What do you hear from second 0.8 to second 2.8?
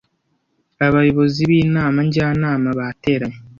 Abayobozi b'inama njyanama